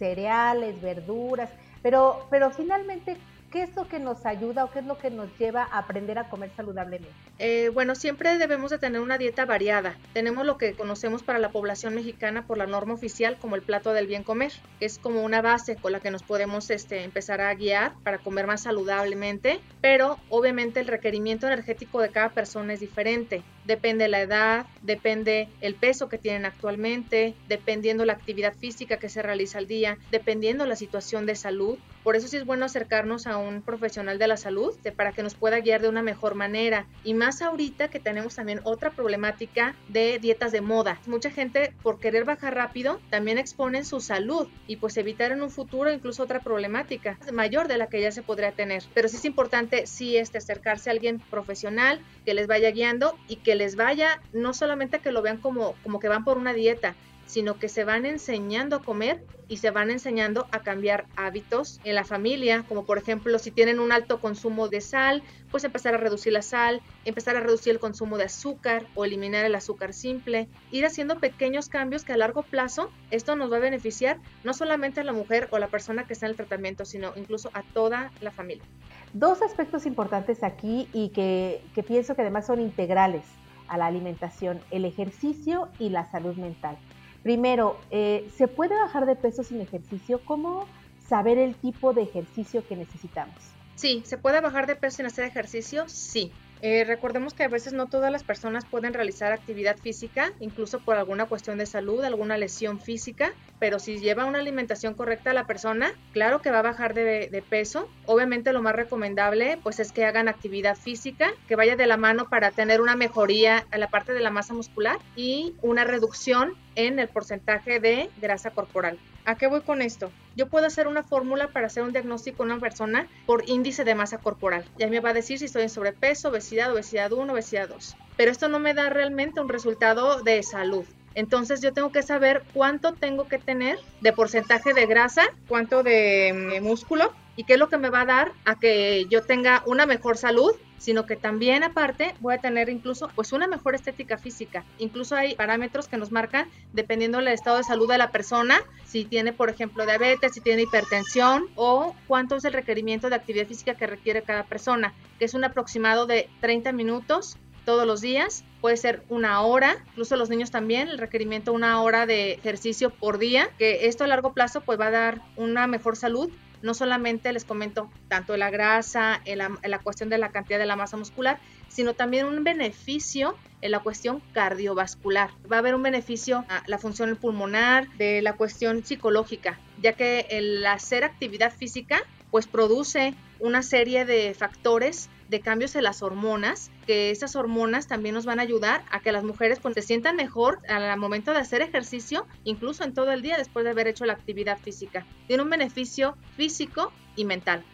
cereales, 0.00 0.82
verduras, 0.82 1.48
pero, 1.80 2.26
pero 2.28 2.50
finalmente, 2.50 3.18
¿qué 3.50 3.62
es 3.62 3.74
lo 3.74 3.88
que 3.88 3.98
nos 3.98 4.24
ayuda 4.26 4.64
o 4.64 4.70
qué 4.70 4.78
es 4.80 4.84
lo 4.84 4.98
que 4.98 5.10
nos 5.10 5.28
lleva 5.38 5.64
a 5.64 5.78
aprender 5.78 6.18
a 6.18 6.28
comer 6.28 6.50
saludablemente? 6.56 7.12
Eh, 7.38 7.70
bueno, 7.72 7.94
siempre 7.94 8.38
debemos 8.38 8.70
de 8.70 8.78
tener 8.78 9.00
una 9.00 9.18
dieta 9.18 9.44
variada. 9.44 9.96
Tenemos 10.12 10.46
lo 10.46 10.56
que 10.56 10.74
conocemos 10.74 11.22
para 11.22 11.38
la 11.38 11.50
población 11.50 11.94
mexicana 11.94 12.46
por 12.46 12.58
la 12.58 12.66
norma 12.66 12.94
oficial 12.94 13.36
como 13.38 13.56
el 13.56 13.62
plato 13.62 13.92
del 13.92 14.06
bien 14.06 14.22
comer, 14.22 14.52
es 14.78 14.98
como 14.98 15.22
una 15.22 15.42
base 15.42 15.76
con 15.76 15.92
la 15.92 16.00
que 16.00 16.10
nos 16.10 16.22
podemos 16.22 16.70
este, 16.70 17.04
empezar 17.04 17.40
a 17.40 17.54
guiar 17.54 17.94
para 18.02 18.18
comer 18.18 18.46
más 18.46 18.62
saludablemente, 18.62 19.60
pero 19.80 20.18
obviamente 20.28 20.80
el 20.80 20.86
requerimiento 20.86 21.46
energético 21.46 22.00
de 22.00 22.10
cada 22.10 22.30
persona 22.30 22.72
es 22.72 22.80
diferente 22.80 23.42
depende 23.64 24.08
la 24.08 24.20
edad, 24.20 24.66
depende 24.82 25.48
el 25.60 25.74
peso 25.74 26.08
que 26.08 26.18
tienen 26.18 26.44
actualmente, 26.44 27.34
dependiendo 27.48 28.04
la 28.04 28.14
actividad 28.14 28.54
física 28.54 28.98
que 28.98 29.08
se 29.08 29.22
realiza 29.22 29.58
al 29.58 29.66
día, 29.66 29.98
dependiendo 30.10 30.66
la 30.66 30.76
situación 30.76 31.26
de 31.26 31.36
salud. 31.36 31.78
Por 32.02 32.16
eso 32.16 32.28
sí 32.28 32.36
es 32.36 32.46
bueno 32.46 32.64
acercarnos 32.64 33.26
a 33.26 33.36
un 33.36 33.62
profesional 33.62 34.18
de 34.18 34.28
la 34.28 34.36
salud 34.36 34.74
para 34.96 35.12
que 35.12 35.22
nos 35.22 35.34
pueda 35.34 35.60
guiar 35.60 35.82
de 35.82 35.88
una 35.88 36.02
mejor 36.02 36.34
manera. 36.34 36.86
Y 37.04 37.14
más 37.14 37.42
ahorita 37.42 37.88
que 37.88 38.00
tenemos 38.00 38.34
también 38.34 38.60
otra 38.64 38.90
problemática 38.90 39.74
de 39.88 40.18
dietas 40.18 40.52
de 40.52 40.60
moda. 40.60 41.00
Mucha 41.06 41.30
gente 41.30 41.72
por 41.82 42.00
querer 42.00 42.24
bajar 42.24 42.54
rápido 42.54 43.00
también 43.10 43.38
exponen 43.38 43.84
su 43.84 44.00
salud 44.00 44.48
y 44.66 44.76
pues 44.76 44.96
evitar 44.96 45.32
en 45.32 45.42
un 45.42 45.50
futuro 45.50 45.92
incluso 45.92 46.22
otra 46.22 46.40
problemática 46.40 47.18
mayor 47.32 47.68
de 47.68 47.78
la 47.78 47.88
que 47.88 48.00
ya 48.00 48.12
se 48.12 48.22
podría 48.22 48.52
tener. 48.52 48.82
Pero 48.94 49.08
sí 49.08 49.16
es 49.16 49.24
importante 49.24 49.86
sí 49.86 50.16
este 50.16 50.38
acercarse 50.38 50.90
a 50.90 50.92
alguien 50.92 51.20
profesional 51.30 52.00
que 52.24 52.34
les 52.34 52.46
vaya 52.46 52.70
guiando 52.70 53.16
y 53.28 53.36
que 53.36 53.49
les 53.54 53.76
vaya, 53.76 54.20
no 54.32 54.54
solamente 54.54 55.00
que 55.00 55.12
lo 55.12 55.22
vean 55.22 55.38
como, 55.38 55.74
como 55.82 56.00
que 56.00 56.08
van 56.08 56.24
por 56.24 56.38
una 56.38 56.52
dieta, 56.52 56.94
sino 57.30 57.58
que 57.58 57.68
se 57.68 57.84
van 57.84 58.06
enseñando 58.06 58.76
a 58.76 58.82
comer 58.82 59.24
y 59.46 59.58
se 59.58 59.70
van 59.70 59.90
enseñando 59.90 60.48
a 60.50 60.60
cambiar 60.60 61.06
hábitos 61.14 61.80
en 61.84 61.94
la 61.94 62.04
familia, 62.04 62.64
como 62.68 62.84
por 62.84 62.98
ejemplo 62.98 63.38
si 63.38 63.52
tienen 63.52 63.78
un 63.78 63.92
alto 63.92 64.20
consumo 64.20 64.68
de 64.68 64.80
sal, 64.80 65.22
pues 65.50 65.62
empezar 65.62 65.94
a 65.94 65.98
reducir 65.98 66.32
la 66.32 66.42
sal, 66.42 66.80
empezar 67.04 67.36
a 67.36 67.40
reducir 67.40 67.72
el 67.72 67.78
consumo 67.78 68.18
de 68.18 68.24
azúcar 68.24 68.86
o 68.96 69.04
eliminar 69.04 69.44
el 69.44 69.54
azúcar 69.54 69.92
simple, 69.92 70.48
ir 70.72 70.84
haciendo 70.84 71.20
pequeños 71.20 71.68
cambios 71.68 72.04
que 72.04 72.12
a 72.12 72.16
largo 72.16 72.42
plazo 72.42 72.90
esto 73.12 73.36
nos 73.36 73.50
va 73.50 73.58
a 73.58 73.60
beneficiar 73.60 74.18
no 74.42 74.52
solamente 74.52 75.00
a 75.00 75.04
la 75.04 75.12
mujer 75.12 75.46
o 75.52 75.58
la 75.60 75.68
persona 75.68 76.06
que 76.08 76.14
está 76.14 76.26
en 76.26 76.30
el 76.30 76.36
tratamiento, 76.36 76.84
sino 76.84 77.12
incluso 77.14 77.50
a 77.54 77.62
toda 77.62 78.10
la 78.20 78.32
familia. 78.32 78.64
Dos 79.12 79.40
aspectos 79.42 79.86
importantes 79.86 80.42
aquí 80.42 80.88
y 80.92 81.10
que, 81.10 81.62
que 81.76 81.84
pienso 81.84 82.16
que 82.16 82.22
además 82.22 82.46
son 82.46 82.60
integrales 82.60 83.22
a 83.70 83.78
la 83.78 83.86
alimentación, 83.86 84.60
el 84.70 84.84
ejercicio 84.84 85.68
y 85.78 85.88
la 85.88 86.10
salud 86.10 86.36
mental. 86.36 86.76
Primero, 87.22 87.78
eh, 87.90 88.28
¿se 88.36 88.48
puede 88.48 88.74
bajar 88.74 89.06
de 89.06 89.16
peso 89.16 89.42
sin 89.42 89.60
ejercicio? 89.60 90.20
¿Cómo 90.24 90.66
saber 91.08 91.38
el 91.38 91.54
tipo 91.54 91.92
de 91.92 92.02
ejercicio 92.02 92.66
que 92.66 92.76
necesitamos? 92.76 93.36
Sí, 93.76 94.02
¿se 94.04 94.18
puede 94.18 94.40
bajar 94.40 94.66
de 94.66 94.76
peso 94.76 94.98
sin 94.98 95.06
hacer 95.06 95.24
ejercicio? 95.24 95.84
Sí. 95.88 96.32
Eh, 96.62 96.84
recordemos 96.84 97.32
que 97.32 97.44
a 97.44 97.48
veces 97.48 97.72
no 97.72 97.86
todas 97.86 98.12
las 98.12 98.24
personas 98.24 98.66
pueden 98.66 98.92
realizar 98.92 99.32
actividad 99.32 99.78
física, 99.78 100.32
incluso 100.40 100.80
por 100.80 100.96
alguna 100.96 101.26
cuestión 101.26 101.56
de 101.56 101.64
salud, 101.64 102.04
alguna 102.04 102.36
lesión 102.36 102.80
física, 102.80 103.32
pero 103.60 103.78
si 103.78 104.00
lleva 104.00 104.24
una 104.24 104.40
alimentación 104.40 104.94
correcta 104.94 105.30
a 105.30 105.34
la 105.34 105.46
persona, 105.46 105.92
claro 106.12 106.40
que 106.40 106.50
va 106.50 106.58
a 106.58 106.62
bajar 106.62 106.94
de, 106.94 107.44
peso. 107.48 107.88
Obviamente 108.06 108.52
lo 108.52 108.62
más 108.62 108.74
recomendable 108.74 109.58
pues 109.62 109.78
es 109.80 109.92
que 109.92 110.04
hagan 110.04 110.28
actividad 110.28 110.76
física, 110.76 111.32
que 111.46 111.56
vaya 111.56 111.76
de 111.76 111.86
la 111.86 111.96
mano 111.96 112.28
para 112.28 112.50
tener 112.50 112.80
una 112.80 112.96
mejoría 112.96 113.66
a 113.70 113.78
la 113.78 113.88
parte 113.88 114.12
de 114.12 114.20
la 114.20 114.30
masa 114.30 114.54
muscular 114.54 114.98
y 115.14 115.54
una 115.62 115.84
reducción 115.84 116.54
en 116.74 116.98
el 116.98 117.08
porcentaje 117.08 117.80
de 117.80 118.10
grasa 118.20 118.50
corporal. 118.50 118.98
¿A 119.26 119.36
qué 119.36 119.46
voy 119.46 119.60
con 119.60 119.82
esto? 119.82 120.10
Yo 120.34 120.48
puedo 120.48 120.66
hacer 120.66 120.88
una 120.88 121.02
fórmula 121.02 121.48
para 121.48 121.66
hacer 121.66 121.82
un 121.82 121.92
diagnóstico 121.92 122.42
en 122.42 122.52
una 122.52 122.60
persona 122.60 123.08
por 123.26 123.48
índice 123.48 123.84
de 123.84 123.94
masa 123.94 124.18
corporal. 124.18 124.64
Ya 124.78 124.88
me 124.88 125.00
va 125.00 125.10
a 125.10 125.14
decir 125.14 125.38
si 125.38 125.44
estoy 125.44 125.62
en 125.62 125.68
sobrepeso, 125.68 126.30
obesidad, 126.30 126.72
obesidad 126.72 127.12
1, 127.12 127.32
obesidad 127.32 127.68
2. 127.68 127.96
Pero 128.16 128.30
esto 128.30 128.48
no 128.48 128.58
me 128.58 128.74
da 128.74 128.88
realmente 128.88 129.40
un 129.40 129.48
resultado 129.48 130.22
de 130.22 130.42
salud. 130.42 130.84
Entonces 131.14 131.60
yo 131.60 131.72
tengo 131.72 131.92
que 131.92 132.02
saber 132.02 132.42
cuánto 132.54 132.92
tengo 132.92 133.28
que 133.28 133.38
tener 133.38 133.78
de 134.00 134.12
porcentaje 134.12 134.72
de 134.74 134.86
grasa, 134.86 135.22
cuánto 135.48 135.82
de 135.82 136.60
mm, 136.60 136.64
músculo 136.64 137.12
y 137.36 137.44
qué 137.44 137.54
es 137.54 137.58
lo 137.58 137.68
que 137.68 137.78
me 137.78 137.90
va 137.90 138.02
a 138.02 138.06
dar 138.06 138.32
a 138.44 138.56
que 138.56 139.06
yo 139.10 139.22
tenga 139.22 139.62
una 139.66 139.86
mejor 139.86 140.16
salud 140.16 140.52
sino 140.80 141.04
que 141.04 141.14
también 141.14 141.62
aparte 141.62 142.14
voy 142.20 142.34
a 142.34 142.38
tener 142.38 142.70
incluso 142.70 143.08
pues 143.14 143.32
una 143.32 143.46
mejor 143.46 143.74
estética 143.74 144.16
física. 144.16 144.64
Incluso 144.78 145.14
hay 145.14 145.34
parámetros 145.34 145.88
que 145.88 145.98
nos 145.98 146.10
marcan 146.10 146.48
dependiendo 146.72 147.18
del 147.18 147.28
estado 147.28 147.58
de 147.58 147.64
salud 147.64 147.86
de 147.86 147.98
la 147.98 148.10
persona, 148.10 148.58
si 148.86 149.04
tiene 149.04 149.34
por 149.34 149.50
ejemplo 149.50 149.84
diabetes, 149.84 150.32
si 150.32 150.40
tiene 150.40 150.62
hipertensión 150.62 151.44
o 151.54 151.94
cuánto 152.08 152.36
es 152.36 152.46
el 152.46 152.54
requerimiento 152.54 153.10
de 153.10 153.16
actividad 153.16 153.46
física 153.46 153.74
que 153.74 153.86
requiere 153.86 154.22
cada 154.22 154.44
persona, 154.44 154.94
que 155.18 155.26
es 155.26 155.34
un 155.34 155.44
aproximado 155.44 156.06
de 156.06 156.30
30 156.40 156.72
minutos 156.72 157.36
todos 157.64 157.86
los 157.86 158.00
días, 158.00 158.44
puede 158.60 158.76
ser 158.76 159.02
una 159.08 159.40
hora, 159.42 159.76
incluso 159.88 160.16
los 160.16 160.28
niños 160.30 160.50
también, 160.50 160.88
el 160.88 160.98
requerimiento 160.98 161.52
una 161.52 161.80
hora 161.82 162.06
de 162.06 162.32
ejercicio 162.32 162.90
por 162.90 163.18
día, 163.18 163.50
que 163.58 163.86
esto 163.86 164.04
a 164.04 164.06
largo 164.06 164.32
plazo 164.32 164.60
pues 164.60 164.78
va 164.78 164.88
a 164.88 164.90
dar 164.90 165.22
una 165.36 165.66
mejor 165.66 165.96
salud 165.96 166.30
no 166.62 166.74
solamente 166.74 167.32
les 167.32 167.44
comento 167.44 167.90
tanto 168.08 168.36
la 168.36 168.50
grasa, 168.50 169.20
en 169.24 169.38
la, 169.38 169.78
cuestión 169.78 170.08
de 170.08 170.18
la 170.18 170.30
cantidad 170.30 170.58
de 170.58 170.66
la 170.66 170.76
masa 170.76 170.96
muscular, 170.96 171.38
sino 171.68 171.94
también 171.94 172.26
un 172.26 172.44
beneficio 172.44 173.36
en 173.62 173.70
la 173.70 173.80
cuestión 173.80 174.20
cardiovascular. 174.32 175.30
Va 175.50 175.56
a 175.56 175.58
haber 175.60 175.74
un 175.74 175.82
beneficio 175.82 176.44
a 176.48 176.62
la 176.66 176.78
función 176.78 177.16
pulmonar, 177.16 177.88
de 177.96 178.22
la 178.22 178.34
cuestión 178.34 178.84
psicológica, 178.84 179.58
ya 179.80 179.94
que 179.94 180.26
el 180.30 180.64
hacer 180.66 181.04
actividad 181.04 181.52
física 181.52 182.02
pues 182.30 182.46
produce 182.46 183.14
una 183.38 183.62
serie 183.62 184.04
de 184.04 184.34
factores 184.34 185.08
de 185.28 185.40
cambios 185.40 185.76
en 185.76 185.84
las 185.84 186.02
hormonas, 186.02 186.70
que 186.86 187.10
esas 187.10 187.36
hormonas 187.36 187.86
también 187.86 188.14
nos 188.14 188.26
van 188.26 188.40
a 188.40 188.42
ayudar 188.42 188.82
a 188.90 189.00
que 189.00 189.12
las 189.12 189.22
mujeres 189.22 189.60
pues, 189.60 189.74
se 189.74 189.82
sientan 189.82 190.16
mejor 190.16 190.58
al 190.68 190.98
momento 190.98 191.32
de 191.32 191.38
hacer 191.38 191.62
ejercicio, 191.62 192.26
incluso 192.44 192.84
en 192.84 192.94
todo 192.94 193.12
el 193.12 193.22
día 193.22 193.36
después 193.38 193.64
de 193.64 193.70
haber 193.70 193.86
hecho 193.86 194.04
la 194.04 194.14
actividad 194.14 194.58
física. 194.58 195.06
Tiene 195.28 195.44
un 195.44 195.50
beneficio 195.50 196.16
físico 196.36 196.92
y 197.14 197.24
mental. 197.24 197.64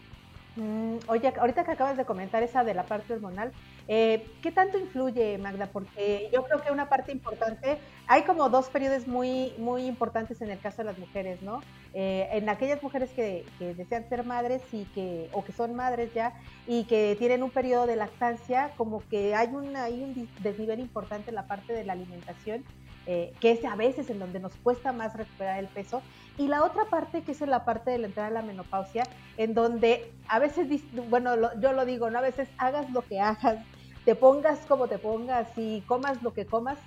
Mm, 0.56 0.96
oye, 1.08 1.32
ahorita 1.38 1.64
que 1.64 1.72
acabas 1.72 1.96
de 1.96 2.04
comentar 2.04 2.42
esa 2.42 2.64
de 2.64 2.75
la 2.75 2.84
parte 2.84 3.14
hormonal, 3.14 3.52
eh, 3.88 4.26
¿qué 4.43 4.50
tanto 4.50 4.78
influye, 4.78 5.38
Magda? 5.38 5.66
Porque 5.66 6.28
yo 6.33 6.45
creo 6.45 6.62
que 6.62 6.73
una 6.73 6.88
parte 6.88 7.12
importante, 7.12 7.78
hay 8.07 8.23
como 8.23 8.49
dos 8.49 8.69
periodos 8.69 9.07
muy, 9.07 9.52
muy 9.59 9.87
importantes 9.87 10.40
en 10.43 10.50
el 10.50 10.59
caso 10.59 10.78
de 10.78 10.85
las 10.85 10.99
mujeres, 10.99 11.43
¿no? 11.43 11.62
Eh, 11.95 12.28
en 12.33 12.49
aquellas 12.49 12.83
mujeres 12.83 13.11
que, 13.11 13.45
desean 13.59 14.09
ser 14.09 14.25
madres 14.25 14.62
y 14.73 14.85
que, 14.87 15.28
o 15.33 15.45
que 15.45 15.52
son 15.52 15.75
madres 15.75 16.12
ya, 16.14 16.35
y 16.66 16.85
que 16.85 17.16
tienen 17.19 17.43
un 17.43 17.50
periodo 17.50 17.87
de 17.87 17.97
lactancia, 17.97 18.73
como 18.76 19.02
que 19.09 19.35
hay, 19.35 19.49
una, 19.49 19.85
hay 19.85 20.02
un 20.02 20.28
desnivel 20.43 20.81
importante 20.81 21.31
en 21.31 21.37
la 21.37 21.47
parte 21.47 21.73
de 21.73 21.85
la 21.85 21.93
alimentación 21.93 22.64
eh, 23.09 23.33
que 23.40 23.52
es 23.52 23.64
a 23.64 23.76
veces 23.76 24.11
en 24.11 24.19
donde 24.19 24.40
nos 24.40 24.52
cuesta 24.57 24.93
más 24.93 25.14
recuperar 25.14 25.61
el 25.61 25.69
peso. 25.69 26.02
Y 26.38 26.49
la 26.49 26.64
otra 26.64 26.87
parte, 26.87 27.23
que 27.23 27.33
es 27.33 27.40
la 27.40 27.64
parte 27.64 27.93
de 27.93 27.99
la 27.99 28.09
entrada 28.09 28.28
a 28.28 28.33
la 28.33 28.43
menopausia, 28.43 29.05
en 29.37 29.55
donde 29.55 30.12
a 30.26 30.40
veces, 30.40 30.66
bueno, 31.09 31.55
yo 31.61 31.73
lo 31.73 31.85
digo, 31.85 32.11
¿no? 32.11 32.19
A 32.19 32.23
veces 32.23 32.49
hagas 32.59 32.90
lo 32.90 33.02
que 33.02 33.21
hagas, 33.21 33.64
te 34.06 34.14
pongas 34.14 34.64
como 34.66 34.86
te 34.86 35.00
pongas 35.00 35.48
y 35.56 35.82
comas 35.82 36.22
lo 36.22 36.32
que 36.32 36.46
comas, 36.46 36.78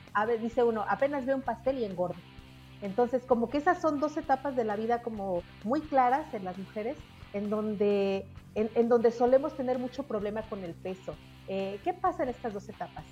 dice 0.41 0.63
uno, 0.63 0.85
apenas 0.87 1.25
veo 1.25 1.35
un 1.35 1.41
pastel 1.41 1.77
y 1.77 1.83
engordo. 1.83 2.15
Entonces, 2.81 3.23
como 3.25 3.49
que 3.49 3.57
esas 3.57 3.81
son 3.81 3.99
dos 3.99 4.15
etapas 4.15 4.55
de 4.55 4.63
la 4.63 4.77
vida 4.77 5.01
como 5.01 5.43
muy 5.65 5.81
claras 5.81 6.33
en 6.33 6.45
las 6.45 6.57
mujeres, 6.57 6.97
en 7.33 7.49
donde, 7.49 8.25
en, 8.55 8.87
donde 8.87 9.11
solemos 9.11 9.53
tener 9.57 9.79
mucho 9.79 10.03
problema 10.03 10.43
con 10.43 10.63
el 10.63 10.73
peso. 10.75 11.17
Eh, 11.49 11.77
¿Qué 11.83 11.93
pasa 11.93 12.23
en 12.23 12.29
estas 12.29 12.53
dos 12.53 12.69
etapas? 12.69 13.05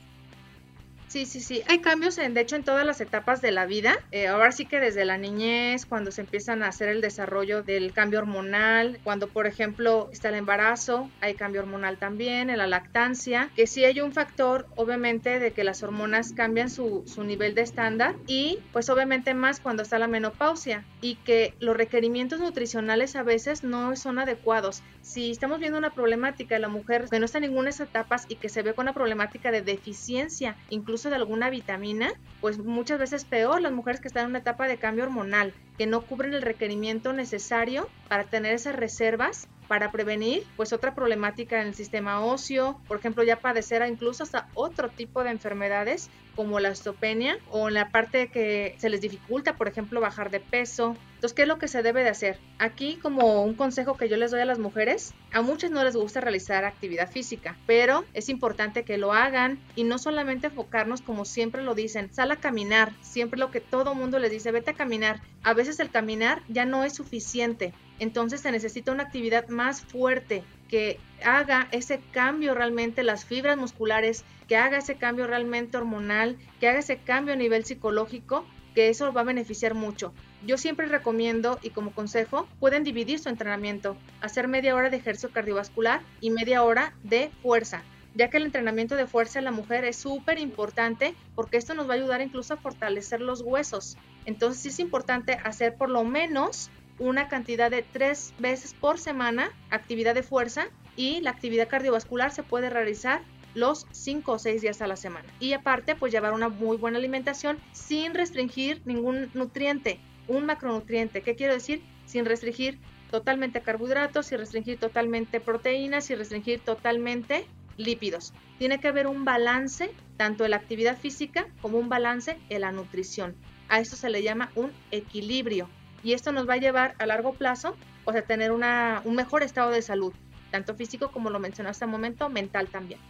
Sí, 1.18 1.26
sí, 1.26 1.40
sí. 1.40 1.64
Hay 1.68 1.80
cambios, 1.80 2.20
en, 2.20 2.36
de 2.36 2.42
hecho, 2.42 2.56
en 2.56 2.64
todas 2.64 2.86
las 2.86 3.02
etapas 3.02 3.42
de 3.42 3.52
la 3.52 3.66
vida. 3.66 3.98
Eh, 4.12 4.28
ahora 4.28 4.52
sí 4.52 4.68
que 4.68 4.80
desde 4.80 5.04
la 5.04 5.18
niñez, 5.18 5.88
cuando 5.88 6.12
se 6.12 6.22
empiezan 6.22 6.62
a 6.62 6.68
hacer 6.68 6.90
el 6.90 7.02
desarrollo 7.02 7.64
del 7.64 7.92
cambio 7.92 8.20
hormonal, 8.20 9.00
cuando, 9.04 9.28
por 9.28 9.48
ejemplo, 9.48 10.10
está 10.14 10.30
el 10.30 10.36
embarazo, 10.36 11.10
hay 11.20 11.34
cambio 11.34 11.62
hormonal 11.62 11.98
también, 11.98 12.52
en 12.52 12.60
la 12.60 12.68
lactancia, 12.68 13.50
que 13.56 13.66
sí 13.66 13.84
hay 13.84 14.00
un 14.00 14.14
factor, 14.14 14.68
obviamente, 14.76 15.40
de 15.40 15.54
que 15.54 15.64
las 15.64 15.82
hormonas 15.82 16.34
cambian 16.34 16.70
su, 16.70 17.02
su 17.08 17.24
nivel 17.24 17.56
de 17.56 17.64
estándar 17.64 18.14
y, 18.28 18.60
pues, 18.72 18.88
obviamente 18.92 19.34
más 19.34 19.60
cuando 19.60 19.82
está 19.82 19.98
la 19.98 20.08
menopausia 20.08 20.86
y 21.02 21.16
que 21.16 21.56
los 21.60 21.76
requerimientos 21.76 22.40
nutricionales 22.40 23.16
a 23.16 23.24
veces 23.24 23.64
no 23.64 23.96
son 23.96 24.20
adecuados. 24.20 24.84
Si 25.02 25.32
estamos 25.32 25.60
viendo 25.60 25.80
una 25.80 25.96
problemática 25.96 26.54
de 26.54 26.60
la 26.60 26.68
mujer 26.68 27.06
que 27.10 27.18
no 27.18 27.26
está 27.26 27.40
en 27.40 27.46
ninguna 27.46 27.66
de 27.66 27.70
esas 27.72 27.88
etapas 27.88 28.26
y 28.30 28.36
que 28.36 28.50
se 28.50 28.62
ve 28.62 28.76
con 28.76 28.84
una 28.84 28.94
problemática 28.94 29.50
de 29.50 29.64
deficiencia, 29.64 30.56
incluso 30.70 31.07
de 31.10 31.16
alguna 31.16 31.50
vitamina, 31.50 32.12
pues 32.42 32.60
muchas 32.60 33.00
veces 33.00 33.26
peor 33.26 33.62
las 33.62 33.72
mujeres 33.72 34.02
que 34.02 34.08
están 34.08 34.26
en 34.26 34.30
una 34.32 34.40
etapa 34.40 34.68
de 34.68 34.78
cambio 34.78 35.04
hormonal, 35.04 35.54
que 35.78 35.88
no 35.88 36.06
cubren 36.06 36.34
el 36.34 36.42
requerimiento 36.42 37.14
necesario 37.14 37.90
para 38.08 38.26
tener 38.26 38.54
esas 38.54 38.76
reservas 38.76 39.48
para 39.68 39.92
prevenir 39.92 40.44
pues 40.56 40.72
otra 40.74 40.96
problemática 40.96 41.62
en 41.62 41.68
el 41.68 41.74
sistema 41.74 42.24
óseo, 42.24 42.80
por 42.88 42.98
ejemplo 42.98 43.24
ya 43.24 43.42
padecer 43.42 43.86
incluso 43.88 44.24
hasta 44.24 44.48
otro 44.54 44.90
tipo 44.90 45.24
de 45.24 45.32
enfermedades 45.32 46.10
como 46.36 46.60
la 46.60 46.70
osteopenia 46.70 47.38
o 47.50 47.68
en 47.68 47.74
la 47.74 47.90
parte 47.90 48.30
que 48.30 48.76
se 48.78 48.90
les 48.90 49.02
dificulta, 49.02 49.58
por 49.58 49.68
ejemplo, 49.68 50.00
bajar 50.00 50.30
de 50.30 50.40
peso. 50.40 50.94
Entonces, 51.18 51.36
¿qué 51.36 51.42
es 51.42 51.48
lo 51.48 51.58
que 51.58 51.68
se 51.68 51.82
debe 51.82 52.04
de 52.04 52.10
hacer? 52.10 52.40
Aquí, 52.60 53.00
como 53.02 53.44
un 53.44 53.56
consejo 53.56 53.98
que 53.98 54.08
yo 54.08 54.18
les 54.18 54.30
doy 54.30 54.42
a 54.42 54.46
las 54.46 54.60
mujeres, 54.60 55.16
a 55.34 55.42
muchas 55.42 55.72
no 55.72 55.84
les 55.84 55.96
gusta 55.96 56.22
realizar 56.22 56.64
actividad 56.64 57.10
física, 57.10 57.58
pero 57.66 58.06
es 58.14 58.30
importante 58.30 58.84
que 58.84 59.00
lo 59.00 59.14
hagan 59.14 59.60
y 59.74 59.84
no 59.84 59.98
solamente 59.98 60.48
enfocarnos 60.48 61.02
como 61.02 61.26
siempre 61.26 61.64
lo 61.64 61.74
dicen, 61.74 62.14
sal 62.14 62.30
a 62.30 62.36
caminar, 62.36 62.94
siempre 63.02 63.40
lo 63.40 63.50
que 63.50 63.62
todo 63.62 63.96
mundo 63.96 64.20
les 64.20 64.30
dice, 64.30 64.52
vete 64.52 64.70
a 64.70 64.76
caminar. 64.76 65.20
A 65.42 65.56
veces 65.56 65.80
el 65.80 65.90
caminar 65.90 66.44
ya 66.50 66.66
no 66.66 66.84
es 66.84 66.94
suficiente, 66.94 67.74
entonces 67.98 68.42
se 68.42 68.52
necesita 68.52 68.92
una 68.92 69.02
actividad 69.02 69.48
más 69.48 69.82
fuerte 69.82 70.44
que 70.70 71.00
haga 71.26 71.68
ese 71.72 72.00
cambio 72.12 72.54
realmente 72.54 73.02
las 73.02 73.26
fibras 73.26 73.58
musculares, 73.58 74.24
que 74.48 74.56
haga 74.56 74.78
ese 74.78 74.98
cambio 74.98 75.26
realmente 75.26 75.78
hormonal, 75.78 76.38
que 76.60 76.68
haga 76.68 76.78
ese 76.78 76.98
cambio 76.98 77.34
a 77.34 77.38
nivel 77.38 77.66
psicológico, 77.66 78.46
que 78.76 78.90
eso 78.90 79.12
va 79.12 79.22
a 79.22 79.24
beneficiar 79.24 79.74
mucho. 79.74 80.14
Yo 80.46 80.58
siempre 80.58 80.88
recomiendo 80.88 81.60
y 81.62 81.72
como 81.72 81.94
consejo 81.94 82.48
pueden 82.60 82.84
dividir 82.84 83.20
su 83.20 83.30
entrenamiento, 83.30 83.98
hacer 84.22 84.48
media 84.48 84.76
hora 84.76 84.90
de 84.90 84.98
ejercicio 84.98 85.32
cardiovascular 85.32 86.02
y 86.22 86.30
media 86.30 86.64
hora 86.64 86.94
de 87.04 87.32
fuerza 87.42 87.84
ya 88.18 88.30
que 88.30 88.38
el 88.38 88.46
entrenamiento 88.46 88.96
de 88.96 89.06
fuerza 89.06 89.38
en 89.38 89.46
la 89.46 89.52
mujer 89.52 89.86
es 89.86 89.96
súper 89.96 90.40
importante 90.40 91.14
porque 91.36 91.58
esto 91.58 91.76
nos 91.76 91.88
va 91.88 91.94
a 91.94 91.98
ayudar 91.98 92.22
incluso 92.22 92.56
a 92.56 92.58
fortalecer 92.58 93.22
los 93.22 93.42
huesos. 93.42 93.96
Entonces 94.26 94.66
es 94.66 94.80
importante 94.80 95.34
hacer 95.44 95.76
por 95.76 95.90
lo 95.90 96.04
menos 96.04 96.72
una 97.00 97.28
cantidad 97.28 97.70
de 97.70 97.84
tres 97.84 98.34
veces 98.40 98.74
por 98.74 98.98
semana 98.98 99.52
actividad 99.70 100.16
de 100.16 100.24
fuerza 100.24 100.66
y 100.96 101.22
la 101.22 101.30
actividad 101.30 101.68
cardiovascular 101.68 102.32
se 102.32 102.42
puede 102.42 102.72
realizar 102.72 103.22
los 103.54 103.86
cinco 103.92 104.34
o 104.34 104.40
seis 104.40 104.62
días 104.62 104.82
a 104.82 104.88
la 104.88 104.96
semana. 104.96 105.28
Y 105.40 105.54
aparte, 105.54 105.96
pues 105.96 106.12
llevar 106.12 106.34
una 106.34 106.50
muy 106.50 106.78
buena 106.78 106.98
alimentación 106.98 107.60
sin 107.72 108.14
restringir 108.14 108.82
ningún 108.86 109.30
nutriente, 109.34 110.00
un 110.28 110.46
macronutriente. 110.46 111.22
¿Qué 111.22 111.36
quiero 111.36 111.54
decir? 111.54 111.84
Sin 112.06 112.26
restringir 112.26 112.80
totalmente 113.12 113.62
carbohidratos, 113.62 114.28
sin 114.28 114.40
restringir 114.40 114.80
totalmente 114.80 115.40
proteínas, 115.40 116.06
sin 116.06 116.18
restringir 116.18 116.60
totalmente 116.60 117.46
lípidos. 117.78 118.34
Tiene 118.58 118.80
que 118.80 118.88
haber 118.88 119.08
un 119.08 119.24
balance 119.24 119.92
tanto 120.18 120.46
en 120.46 120.52
la 120.52 120.58
actividad 120.58 120.98
física 120.98 121.48
como 121.62 121.78
un 121.78 121.90
balance 121.90 122.38
en 122.50 122.62
la 122.62 122.72
nutrición. 122.72 123.36
A 123.70 123.80
esto 123.80 123.96
se 123.96 124.10
le 124.10 124.24
llama 124.24 124.52
un 124.56 124.72
equilibrio 124.92 125.70
y 126.04 126.14
esto 126.14 126.32
nos 126.32 126.48
va 126.48 126.56
a 126.56 126.58
llevar 126.58 126.96
a 127.00 127.06
largo 127.06 127.34
plazo 127.34 127.76
o 128.08 128.14
sea, 128.14 128.22
tener 128.22 128.54
una, 128.54 129.02
un 129.04 129.16
mejor 129.16 129.44
estado 129.44 129.70
de 129.70 129.82
salud, 129.82 130.14
tanto 130.50 130.74
físico 130.76 131.12
como 131.12 131.30
lo 131.30 131.40
mencionó 131.40 131.70
hasta 131.70 131.84
el 131.84 131.92
momento, 131.92 132.30
mental 132.30 132.70
también. 132.70 133.02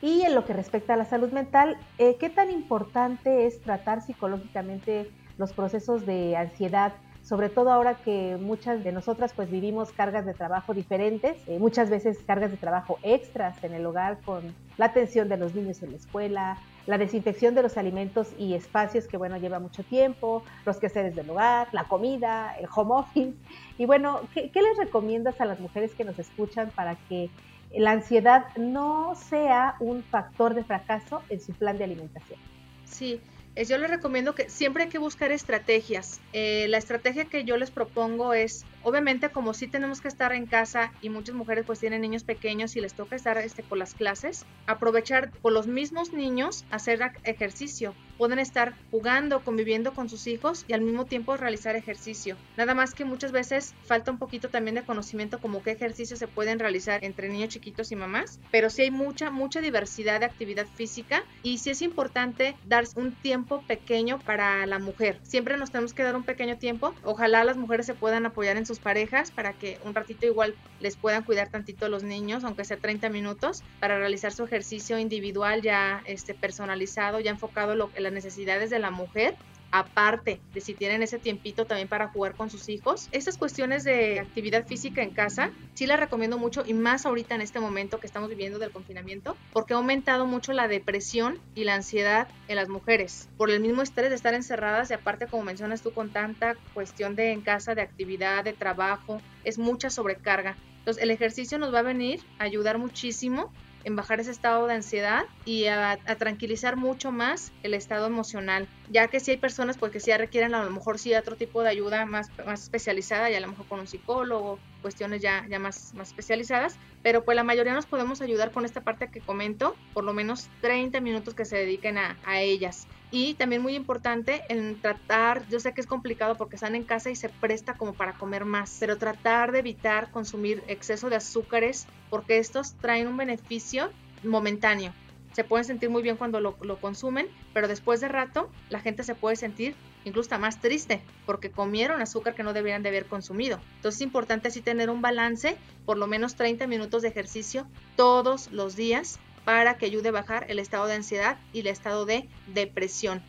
Y 0.00 0.22
en 0.22 0.34
lo 0.34 0.46
que 0.46 0.54
respecta 0.54 0.94
a 0.94 0.96
la 0.96 1.04
salud 1.04 1.30
mental, 1.32 1.76
eh, 1.98 2.16
¿qué 2.18 2.30
tan 2.30 2.50
importante 2.50 3.46
es 3.46 3.60
tratar 3.60 4.00
psicológicamente 4.00 5.10
los 5.38 5.52
procesos 5.52 6.04
de 6.04 6.36
ansiedad 6.36 6.92
sobre 7.28 7.50
todo 7.50 7.70
ahora 7.70 7.96
que 7.96 8.38
muchas 8.40 8.82
de 8.82 8.90
nosotras 8.90 9.34
pues 9.36 9.50
vivimos 9.50 9.92
cargas 9.92 10.24
de 10.24 10.32
trabajo 10.32 10.72
diferentes, 10.72 11.36
eh, 11.46 11.58
muchas 11.58 11.90
veces 11.90 12.18
cargas 12.26 12.50
de 12.50 12.56
trabajo 12.56 12.98
extras 13.02 13.62
en 13.62 13.74
el 13.74 13.84
hogar 13.84 14.18
con 14.24 14.54
la 14.78 14.86
atención 14.86 15.28
de 15.28 15.36
los 15.36 15.54
niños 15.54 15.82
en 15.82 15.90
la 15.90 15.98
escuela, 15.98 16.58
la 16.86 16.96
desinfección 16.96 17.54
de 17.54 17.62
los 17.62 17.76
alimentos 17.76 18.28
y 18.38 18.54
espacios 18.54 19.06
que 19.06 19.18
bueno 19.18 19.36
lleva 19.36 19.58
mucho 19.58 19.82
tiempo, 19.82 20.42
los 20.64 20.78
quehaceres 20.78 21.14
del 21.14 21.28
hogar, 21.28 21.68
la 21.72 21.84
comida, 21.84 22.56
el 22.58 22.66
home 22.74 22.94
office. 22.94 23.34
Y 23.76 23.84
bueno, 23.84 24.22
¿qué, 24.32 24.50
¿qué 24.50 24.62
les 24.62 24.78
recomiendas 24.78 25.38
a 25.42 25.44
las 25.44 25.60
mujeres 25.60 25.94
que 25.94 26.04
nos 26.04 26.18
escuchan 26.18 26.70
para 26.74 26.94
que 27.10 27.28
la 27.76 27.90
ansiedad 27.90 28.46
no 28.56 29.14
sea 29.14 29.76
un 29.80 30.02
factor 30.02 30.54
de 30.54 30.64
fracaso 30.64 31.20
en 31.28 31.42
su 31.42 31.52
plan 31.52 31.76
de 31.76 31.84
alimentación? 31.84 32.38
Sí, 32.86 33.20
yo 33.66 33.78
les 33.78 33.90
recomiendo 33.90 34.34
que 34.34 34.48
siempre 34.48 34.84
hay 34.84 34.88
que 34.88 34.98
buscar 34.98 35.32
estrategias. 35.32 36.20
Eh, 36.32 36.66
la 36.68 36.78
estrategia 36.78 37.24
que 37.24 37.44
yo 37.44 37.56
les 37.56 37.70
propongo 37.70 38.32
es, 38.32 38.64
obviamente 38.82 39.30
como 39.30 39.54
sí 39.54 39.66
tenemos 39.66 40.00
que 40.00 40.08
estar 40.08 40.32
en 40.32 40.46
casa 40.46 40.92
y 41.00 41.10
muchas 41.10 41.34
mujeres 41.34 41.64
pues 41.66 41.80
tienen 41.80 42.02
niños 42.02 42.24
pequeños 42.24 42.76
y 42.76 42.80
les 42.80 42.94
toca 42.94 43.16
estar 43.16 43.38
este, 43.38 43.62
por 43.62 43.78
las 43.78 43.94
clases, 43.94 44.44
aprovechar 44.66 45.30
por 45.42 45.52
los 45.52 45.66
mismos 45.66 46.12
niños 46.12 46.64
hacer 46.70 47.00
ejercicio. 47.24 47.94
Pueden 48.16 48.40
estar 48.40 48.74
jugando, 48.90 49.44
conviviendo 49.44 49.94
con 49.94 50.08
sus 50.08 50.26
hijos 50.26 50.64
y 50.66 50.72
al 50.72 50.80
mismo 50.80 51.06
tiempo 51.06 51.36
realizar 51.36 51.76
ejercicio. 51.76 52.36
Nada 52.56 52.74
más 52.74 52.94
que 52.94 53.04
muchas 53.04 53.30
veces 53.32 53.74
falta 53.84 54.10
un 54.10 54.18
poquito 54.18 54.48
también 54.48 54.74
de 54.74 54.82
conocimiento 54.82 55.40
como 55.40 55.62
qué 55.62 55.70
ejercicios 55.70 56.18
se 56.18 56.26
pueden 56.26 56.58
realizar 56.58 57.04
entre 57.04 57.28
niños 57.28 57.50
chiquitos 57.50 57.92
y 57.92 57.96
mamás, 57.96 58.40
pero 58.50 58.70
sí 58.70 58.82
hay 58.82 58.90
mucha, 58.90 59.30
mucha 59.30 59.60
diversidad 59.60 60.20
de 60.20 60.26
actividad 60.26 60.66
física 60.66 61.22
y 61.42 61.58
sí 61.58 61.70
es 61.70 61.82
importante 61.82 62.56
dar 62.64 62.84
un 62.96 63.12
tiempo 63.12 63.62
pequeño 63.66 64.18
para 64.20 64.66
la 64.66 64.78
mujer. 64.78 65.18
Siempre 65.22 65.56
nos 65.56 65.70
tenemos 65.70 65.94
que 65.94 66.02
dar 66.02 66.16
un 66.16 66.24
pequeño 66.24 66.58
tiempo. 66.58 66.94
Ojalá 67.04 67.44
las 67.44 67.56
mujeres 67.56 67.86
se 67.86 67.94
puedan 67.94 68.26
apoyar 68.26 68.56
en 68.56 68.66
sus 68.68 68.78
parejas 68.78 69.32
para 69.32 69.52
que 69.54 69.78
un 69.84 69.94
ratito 69.94 70.26
igual 70.26 70.54
les 70.78 70.96
puedan 70.96 71.24
cuidar 71.24 71.48
tantito 71.48 71.88
los 71.88 72.04
niños, 72.04 72.44
aunque 72.44 72.64
sea 72.64 72.76
30 72.76 73.08
minutos, 73.08 73.64
para 73.80 73.98
realizar 73.98 74.32
su 74.32 74.44
ejercicio 74.44 74.98
individual 74.98 75.62
ya 75.62 76.02
este, 76.04 76.34
personalizado, 76.34 77.18
ya 77.18 77.30
enfocado 77.32 77.90
en 77.94 78.02
las 78.02 78.12
necesidades 78.12 78.70
de 78.70 78.78
la 78.78 78.90
mujer 78.90 79.34
aparte 79.70 80.40
de 80.54 80.60
si 80.60 80.74
tienen 80.74 81.02
ese 81.02 81.18
tiempito 81.18 81.66
también 81.66 81.88
para 81.88 82.08
jugar 82.08 82.34
con 82.34 82.50
sus 82.50 82.68
hijos. 82.68 83.08
Estas 83.12 83.36
cuestiones 83.36 83.84
de 83.84 84.20
actividad 84.20 84.66
física 84.66 85.02
en 85.02 85.10
casa, 85.10 85.50
sí 85.74 85.86
las 85.86 86.00
recomiendo 86.00 86.38
mucho 86.38 86.62
y 86.66 86.74
más 86.74 87.06
ahorita 87.06 87.34
en 87.34 87.42
este 87.42 87.60
momento 87.60 88.00
que 88.00 88.06
estamos 88.06 88.28
viviendo 88.28 88.58
del 88.58 88.70
confinamiento, 88.70 89.36
porque 89.52 89.74
ha 89.74 89.76
aumentado 89.76 90.26
mucho 90.26 90.52
la 90.52 90.68
depresión 90.68 91.38
y 91.54 91.64
la 91.64 91.74
ansiedad 91.74 92.28
en 92.48 92.56
las 92.56 92.68
mujeres 92.68 93.28
por 93.36 93.50
el 93.50 93.60
mismo 93.60 93.82
estrés 93.82 94.10
de 94.10 94.16
estar 94.16 94.34
encerradas 94.34 94.90
y 94.90 94.94
aparte 94.94 95.26
como 95.26 95.44
mencionas 95.44 95.82
tú 95.82 95.92
con 95.92 96.10
tanta 96.10 96.56
cuestión 96.74 97.14
de 97.14 97.32
en 97.32 97.42
casa, 97.42 97.74
de 97.74 97.82
actividad, 97.82 98.44
de 98.44 98.52
trabajo, 98.52 99.20
es 99.44 99.58
mucha 99.58 99.90
sobrecarga. 99.90 100.56
Entonces 100.78 101.02
el 101.02 101.10
ejercicio 101.10 101.58
nos 101.58 101.72
va 101.72 101.80
a 101.80 101.82
venir 101.82 102.20
a 102.38 102.44
ayudar 102.44 102.78
muchísimo 102.78 103.52
en 103.84 103.96
bajar 103.96 104.20
ese 104.20 104.30
estado 104.30 104.66
de 104.66 104.74
ansiedad 104.74 105.22
y 105.44 105.66
a, 105.66 105.98
tranquilizar 106.18 106.76
mucho 106.76 107.12
más 107.12 107.52
el 107.62 107.74
estado 107.74 108.06
emocional, 108.06 108.68
ya 108.88 109.08
que 109.08 109.20
si 109.20 109.32
hay 109.32 109.36
personas 109.36 109.78
pues 109.78 109.92
que 109.92 110.00
sí 110.00 110.12
requieren 110.12 110.54
a 110.54 110.64
lo 110.64 110.70
mejor 110.70 110.98
sí 110.98 111.14
otro 111.14 111.36
tipo 111.36 111.62
de 111.62 111.70
ayuda 111.70 112.06
más, 112.06 112.28
más 112.44 112.62
especializada, 112.62 113.30
ya 113.30 113.38
a 113.38 113.40
lo 113.40 113.48
mejor 113.48 113.66
con 113.66 113.80
un 113.80 113.86
psicólogo, 113.86 114.60
cuestiones 114.80 115.22
ya, 115.22 115.46
ya 115.48 115.58
más, 115.58 115.92
más 115.94 116.08
especializadas, 116.08 116.76
pero 117.02 117.24
pues 117.24 117.36
la 117.36 117.44
mayoría 117.44 117.74
nos 117.74 117.86
podemos 117.86 118.20
ayudar 118.20 118.52
con 118.52 118.64
esta 118.64 118.82
parte 118.82 119.08
que 119.12 119.20
comento, 119.20 119.76
por 119.92 120.04
lo 120.04 120.12
menos 120.12 120.48
30 120.60 121.00
minutos 121.00 121.34
que 121.34 121.44
se 121.44 121.56
dediquen 121.56 121.98
a, 121.98 122.18
a 122.24 122.40
ellas. 122.40 122.86
Y 123.10 123.34
también 123.34 123.62
muy 123.62 123.74
importante 123.74 124.42
en 124.48 124.80
tratar, 124.80 125.48
yo 125.48 125.60
sé 125.60 125.72
que 125.72 125.80
es 125.80 125.86
complicado 125.86 126.36
porque 126.36 126.56
están 126.56 126.74
en 126.74 126.84
casa 126.84 127.10
y 127.10 127.16
se 127.16 127.30
presta 127.30 127.74
como 127.74 127.94
para 127.94 128.12
comer 128.12 128.44
más, 128.44 128.76
pero 128.80 128.98
tratar 128.98 129.50
de 129.52 129.60
evitar 129.60 130.10
consumir 130.10 130.62
exceso 130.68 131.08
de 131.08 131.16
azúcares 131.16 131.86
porque 132.10 132.38
estos 132.38 132.74
traen 132.74 133.08
un 133.08 133.16
beneficio 133.16 133.90
momentáneo. 134.22 134.92
Se 135.32 135.44
pueden 135.44 135.64
sentir 135.64 135.88
muy 135.88 136.02
bien 136.02 136.16
cuando 136.16 136.40
lo, 136.40 136.56
consumen, 136.80 137.28
pero 137.54 137.68
después 137.68 138.00
de 138.00 138.08
rato 138.08 138.50
la 138.70 138.80
gente 138.80 139.04
se 139.04 139.14
puede 139.14 139.36
sentir 139.36 139.74
incluso 140.04 140.38
más 140.38 140.60
triste 140.60 141.00
porque 141.26 141.50
comieron 141.50 142.02
azúcar 142.02 142.34
que 142.34 142.42
no 142.42 142.52
deberían 142.52 142.82
de 142.82 142.88
haber 142.88 143.06
consumido. 143.06 143.60
Entonces 143.76 144.00
es 144.00 144.06
importante 144.06 144.48
así 144.48 144.60
tener 144.60 144.90
un 144.90 145.00
balance, 145.00 145.56
por 145.86 145.96
lo 145.96 146.08
menos 146.08 146.34
30 146.34 146.66
minutos 146.66 147.02
de 147.02 147.08
ejercicio 147.08 147.66
todos 147.96 148.50
los 148.52 148.74
días 148.74 149.18
para 149.48 149.78
que 149.78 149.86
ayude 149.86 150.10
a 150.10 150.12
bajar 150.12 150.44
el 150.50 150.58
estado 150.58 150.86
de 150.86 150.96
ansiedad 150.96 151.38
y 151.54 151.60
el 151.60 151.68
estado 151.68 152.04
de 152.04 152.28
depresión. 152.48 153.22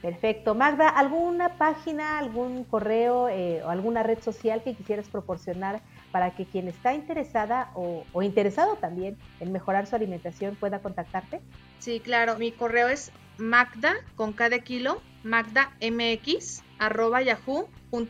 Perfecto. 0.00 0.54
Magda, 0.54 0.88
¿alguna 0.88 1.58
página, 1.58 2.18
algún 2.18 2.64
correo 2.64 3.28
eh, 3.28 3.62
o 3.62 3.68
alguna 3.68 4.02
red 4.02 4.18
social 4.22 4.62
que 4.62 4.74
quisieras 4.74 5.06
proporcionar 5.10 5.82
para 6.12 6.34
que 6.34 6.46
quien 6.46 6.68
está 6.68 6.94
interesada 6.94 7.72
o, 7.74 8.06
interesado 8.22 8.76
también 8.76 9.18
en 9.38 9.52
mejorar 9.52 9.86
su 9.86 9.94
alimentación 9.94 10.56
pueda 10.56 10.78
contactarte? 10.78 11.42
Sí, 11.78 12.00
claro. 12.00 12.38
Mi 12.38 12.52
correo 12.52 12.88
es 12.88 13.12
magda 13.36 13.92
con 14.14 14.32
cada 14.32 14.60
kilo, 14.60 15.02
magdamx 15.24 16.62
arroba 16.78 17.20
yahoo.com.mx 17.20 18.00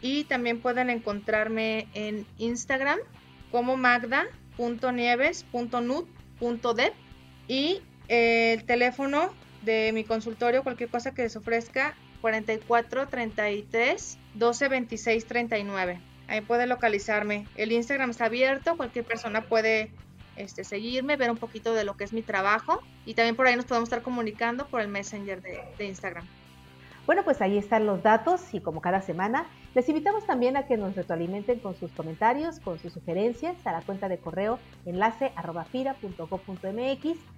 y 0.00 0.24
también 0.24 0.62
pueden 0.62 0.88
encontrarme 0.88 1.86
en 1.92 2.26
Instagram 2.38 2.98
como 3.50 3.76
magda.nieves.nut.dep 4.58 6.94
y 7.48 7.80
el 8.08 8.64
teléfono 8.64 9.32
de 9.62 9.92
mi 9.92 10.04
consultorio, 10.04 10.62
cualquier 10.62 10.90
cosa 10.90 11.14
que 11.14 11.22
les 11.22 11.36
ofrezca, 11.36 11.96
44 12.20 13.08
33 13.08 14.18
12 14.34 14.68
26 14.68 15.26
39. 15.26 16.00
Ahí 16.26 16.40
puede 16.40 16.66
localizarme. 16.66 17.46
El 17.54 17.70
Instagram 17.72 18.10
está 18.10 18.26
abierto, 18.26 18.76
cualquier 18.76 19.04
persona 19.04 19.42
puede 19.42 19.90
este, 20.36 20.64
seguirme, 20.64 21.16
ver 21.16 21.30
un 21.30 21.36
poquito 21.36 21.74
de 21.74 21.84
lo 21.84 21.96
que 21.96 22.04
es 22.04 22.12
mi 22.12 22.22
trabajo 22.22 22.82
y 23.04 23.14
también 23.14 23.36
por 23.36 23.46
ahí 23.46 23.56
nos 23.56 23.66
podemos 23.66 23.88
estar 23.88 24.02
comunicando 24.02 24.66
por 24.66 24.80
el 24.80 24.88
Messenger 24.88 25.42
de 25.42 25.86
Instagram. 25.86 26.26
Bueno, 27.06 27.22
pues 27.22 27.42
ahí 27.42 27.58
están 27.58 27.84
los 27.84 28.02
datos 28.02 28.42
y 28.54 28.60
como 28.60 28.80
cada 28.80 29.02
semana, 29.02 29.46
les 29.74 29.86
invitamos 29.90 30.24
también 30.24 30.56
a 30.56 30.66
que 30.66 30.78
nos 30.78 30.96
retroalimenten 30.96 31.58
con 31.58 31.74
sus 31.74 31.92
comentarios, 31.92 32.60
con 32.60 32.78
sus 32.78 32.94
sugerencias 32.94 33.54
a 33.66 33.72
la 33.72 33.82
cuenta 33.82 34.08
de 34.08 34.16
correo 34.16 34.58
enlace 34.86 35.30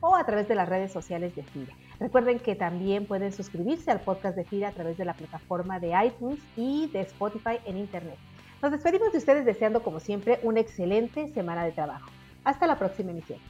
o 0.01 0.15
a 0.15 0.25
través 0.25 0.47
de 0.47 0.55
las 0.55 0.69
redes 0.69 0.93
sociales 0.93 1.35
de 1.35 1.43
FIRA. 1.43 1.75
Recuerden 1.99 2.39
que 2.39 2.55
también 2.55 3.07
pueden 3.07 3.33
suscribirse 3.33 3.91
al 3.91 4.01
podcast 4.01 4.37
de 4.37 4.45
FIRA 4.45 4.69
a 4.69 4.73
través 4.73 4.97
de 4.99 5.05
la 5.05 5.15
plataforma 5.15 5.81
de 5.81 5.95
iTunes 6.05 6.39
y 6.57 6.89
de 6.93 7.01
Spotify 7.01 7.59
en 7.65 7.77
Internet. 7.77 8.19
Nos 8.63 8.71
despedimos 8.71 9.11
de 9.11 9.19
ustedes 9.19 9.45
deseando 9.45 9.83
como 9.83 9.99
siempre 9.99 10.39
una 10.45 10.61
excelente 10.61 11.27
semana 11.33 11.65
de 11.65 11.73
trabajo. 11.73 12.09
Hasta 12.45 12.69
la 12.69 12.79
próxima 12.79 13.11
emisión. 13.11 13.41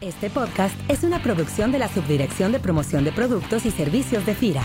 Este 0.00 0.30
podcast 0.30 0.74
es 0.88 1.04
una 1.04 1.22
producción 1.22 1.72
de 1.72 1.78
la 1.78 1.88
Subdirección 1.88 2.52
de 2.52 2.60
Promoción 2.60 3.04
de 3.04 3.12
Productos 3.12 3.66
y 3.66 3.70
Servicios 3.70 4.24
de 4.24 4.34
FIRA. 4.34 4.62